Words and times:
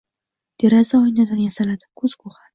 Deraza-oynadan 0.63 1.45
yasaladi. 1.47 1.85
Ko’zgu 2.03 2.35
ham. 2.41 2.47